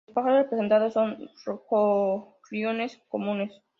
Los 0.07 0.15
pájaros 0.15 0.37
representados 0.45 0.93
son 0.93 1.29
gorriones 1.69 2.99
comunes. 3.07 3.53